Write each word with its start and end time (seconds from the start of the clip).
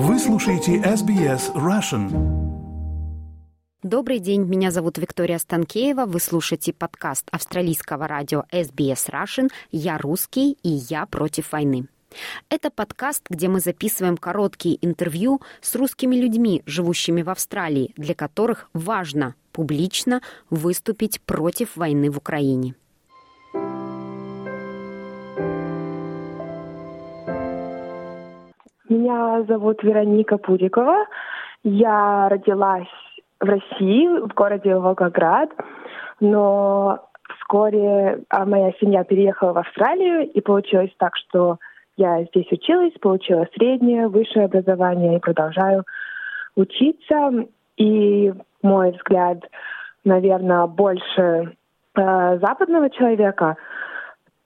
Вы 0.00 0.20
слушаете 0.20 0.76
SBS 0.76 1.52
Russian. 1.56 2.08
Добрый 3.82 4.20
день, 4.20 4.44
меня 4.44 4.70
зовут 4.70 4.96
Виктория 4.96 5.38
Станкеева. 5.38 6.06
Вы 6.06 6.20
слушаете 6.20 6.72
подкаст 6.72 7.26
австралийского 7.32 8.06
радио 8.06 8.44
SBS 8.52 9.10
Russian 9.10 9.50
«Я 9.72 9.98
русский 9.98 10.56
и 10.62 10.68
я 10.68 11.04
против 11.06 11.50
войны». 11.50 11.88
Это 12.48 12.70
подкаст, 12.70 13.24
где 13.28 13.48
мы 13.48 13.58
записываем 13.58 14.16
короткие 14.16 14.78
интервью 14.86 15.40
с 15.60 15.74
русскими 15.74 16.14
людьми, 16.14 16.62
живущими 16.64 17.22
в 17.22 17.30
Австралии, 17.30 17.92
для 17.96 18.14
которых 18.14 18.70
важно 18.72 19.34
публично 19.50 20.22
выступить 20.48 21.20
против 21.22 21.74
войны 21.76 22.08
в 22.12 22.18
Украине. 22.18 22.76
Меня 28.88 29.42
зовут 29.42 29.82
Вероника 29.82 30.38
Пурикова. 30.38 31.04
Я 31.62 32.28
родилась 32.30 32.88
в 33.38 33.44
России, 33.44 34.08
в 34.08 34.32
городе 34.32 34.74
Волгоград, 34.74 35.50
но 36.20 36.98
вскоре 37.36 38.22
а, 38.30 38.46
моя 38.46 38.72
семья 38.80 39.04
переехала 39.04 39.52
в 39.52 39.58
Австралию, 39.58 40.30
и 40.30 40.40
получилось 40.40 40.92
так, 40.96 41.16
что 41.16 41.58
я 41.98 42.24
здесь 42.24 42.50
училась, 42.50 42.94
получила 42.94 43.46
среднее, 43.54 44.08
высшее 44.08 44.46
образование 44.46 45.16
и 45.16 45.20
продолжаю 45.20 45.84
учиться. 46.56 47.46
И 47.76 48.32
мой 48.62 48.92
взгляд, 48.92 49.44
наверное, 50.04 50.66
больше 50.66 51.52
э, 51.94 52.38
западного 52.38 52.88
человека, 52.88 53.56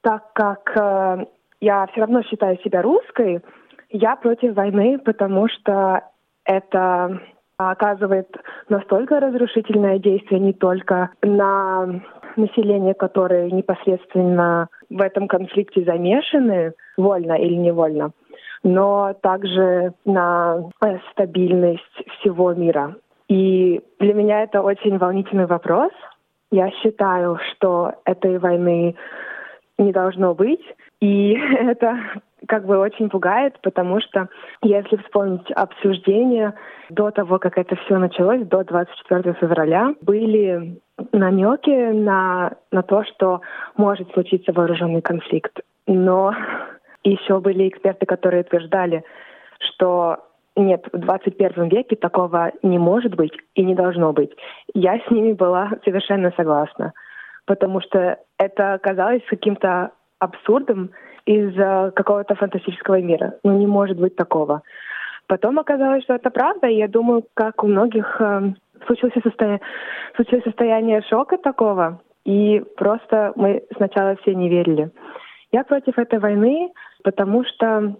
так 0.00 0.32
как 0.32 0.72
э, 0.76 1.26
я 1.60 1.86
все 1.88 2.00
равно 2.00 2.22
считаю 2.22 2.58
себя 2.60 2.80
русской, 2.80 3.42
я 3.90 4.16
против 4.16 4.54
войны, 4.54 4.98
потому 4.98 5.48
что 5.48 6.02
это 6.44 7.20
оказывает 7.56 8.28
настолько 8.68 9.20
разрушительное 9.20 9.98
действие 9.98 10.40
не 10.40 10.52
только 10.52 11.10
на 11.22 12.00
население, 12.36 12.94
которое 12.94 13.50
непосредственно 13.50 14.68
в 14.88 15.00
этом 15.02 15.28
конфликте 15.28 15.84
замешаны, 15.84 16.72
вольно 16.96 17.34
или 17.34 17.54
невольно, 17.54 18.12
но 18.62 19.14
также 19.20 19.92
на 20.04 20.70
стабильность 21.12 21.82
всего 22.18 22.54
мира. 22.54 22.96
И 23.28 23.80
для 23.98 24.14
меня 24.14 24.42
это 24.42 24.62
очень 24.62 24.98
волнительный 24.98 25.46
вопрос. 25.46 25.92
Я 26.50 26.70
считаю, 26.82 27.38
что 27.52 27.92
этой 28.04 28.38
войны 28.38 28.96
не 29.78 29.92
должно 29.92 30.34
быть. 30.34 30.62
И 31.00 31.32
это 31.58 31.98
как 32.50 32.66
бы 32.66 32.78
очень 32.78 33.08
пугает, 33.08 33.60
потому 33.62 34.00
что 34.00 34.28
если 34.60 34.96
вспомнить 34.96 35.48
обсуждение 35.52 36.54
до 36.88 37.12
того, 37.12 37.38
как 37.38 37.56
это 37.56 37.76
все 37.76 37.96
началось, 37.96 38.44
до 38.44 38.64
24 38.64 39.34
февраля, 39.34 39.94
были 40.00 40.80
намеки 41.12 41.92
на, 41.92 42.54
на 42.72 42.82
то, 42.82 43.04
что 43.04 43.40
может 43.76 44.12
случиться 44.12 44.52
вооруженный 44.52 45.00
конфликт. 45.00 45.60
Но 45.86 46.34
еще 47.04 47.38
были 47.38 47.68
эксперты, 47.68 48.04
которые 48.04 48.42
утверждали, 48.42 49.04
что 49.60 50.18
нет, 50.56 50.84
в 50.92 50.98
21 50.98 51.68
веке 51.68 51.94
такого 51.94 52.50
не 52.64 52.78
может 52.78 53.14
быть 53.14 53.32
и 53.54 53.64
не 53.64 53.76
должно 53.76 54.12
быть. 54.12 54.32
Я 54.74 54.98
с 54.98 55.08
ними 55.08 55.34
была 55.34 55.70
совершенно 55.84 56.32
согласна, 56.36 56.94
потому 57.46 57.80
что 57.80 58.18
это 58.38 58.80
казалось 58.82 59.22
каким-то 59.28 59.92
абсурдом 60.18 60.90
из 61.26 61.54
какого-то 61.94 62.34
фантастического 62.34 63.00
мира. 63.00 63.34
Ну, 63.44 63.58
не 63.58 63.66
может 63.66 63.98
быть 63.98 64.16
такого. 64.16 64.62
Потом 65.26 65.58
оказалось, 65.58 66.02
что 66.02 66.14
это 66.14 66.30
правда, 66.30 66.66
и 66.66 66.76
я 66.76 66.88
думаю, 66.88 67.24
как 67.34 67.62
у 67.62 67.68
многих 67.68 68.20
э, 68.20 68.52
случилось, 68.86 69.14
состоя... 69.22 69.60
случилось 70.16 70.44
состояние 70.44 71.02
шока 71.02 71.38
такого, 71.38 72.00
и 72.24 72.64
просто 72.76 73.32
мы 73.36 73.62
сначала 73.76 74.16
все 74.16 74.34
не 74.34 74.48
верили. 74.48 74.90
Я 75.52 75.62
против 75.62 75.98
этой 75.98 76.18
войны, 76.18 76.72
потому 77.04 77.44
что 77.44 77.94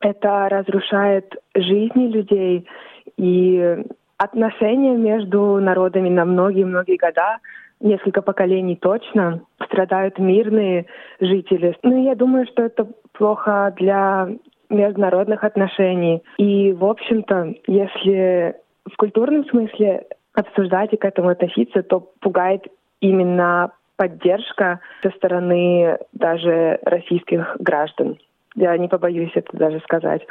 это 0.00 0.48
разрушает 0.48 1.36
жизни 1.54 2.08
людей 2.08 2.68
и 3.16 3.84
отношения 4.16 4.96
между 4.96 5.60
народами 5.60 6.08
на 6.08 6.24
многие-многие 6.24 6.96
года 6.96 7.38
несколько 7.80 8.22
поколений 8.22 8.76
точно 8.76 9.42
страдают 9.64 10.18
мирные 10.18 10.86
жители. 11.20 11.76
Ну, 11.82 12.04
я 12.04 12.14
думаю, 12.14 12.46
что 12.46 12.62
это 12.64 12.88
плохо 13.12 13.72
для 13.76 14.28
международных 14.70 15.44
отношений. 15.44 16.22
И, 16.36 16.72
в 16.72 16.84
общем-то, 16.84 17.54
если 17.66 18.56
в 18.90 18.96
культурном 18.96 19.44
смысле 19.46 20.06
обсуждать 20.34 20.92
и 20.92 20.96
к 20.96 21.04
этому 21.04 21.30
относиться, 21.30 21.82
то 21.82 22.00
пугает 22.20 22.66
именно 23.00 23.72
поддержка 23.96 24.80
со 25.02 25.10
стороны 25.10 25.98
даже 26.12 26.78
российских 26.82 27.56
граждан. 27.58 28.18
Я 28.54 28.76
не 28.78 28.88
побоюсь 28.88 29.32
это 29.34 29.56
даже 29.56 29.80
сказать. 29.80 30.22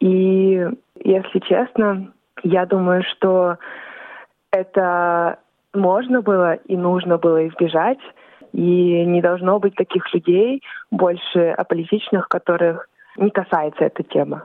И, 0.00 0.66
если 1.04 1.38
честно, 1.40 2.12
я 2.42 2.64
думаю, 2.64 3.02
что 3.02 3.58
это 4.50 5.38
можно 5.74 6.22
было 6.22 6.54
и 6.54 6.76
нужно 6.76 7.18
было 7.18 7.46
избежать. 7.48 7.98
И 8.52 9.04
не 9.06 9.22
должно 9.22 9.60
быть 9.60 9.76
таких 9.76 10.12
людей, 10.12 10.60
больше 10.90 11.50
аполитичных, 11.50 12.28
которых 12.28 12.88
не 13.16 13.30
касается 13.30 13.84
эта 13.84 14.02
тема. 14.02 14.44